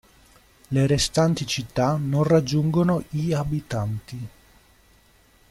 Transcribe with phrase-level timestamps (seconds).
[0.69, 4.27] Le restanti città non raggiungono i abitanti.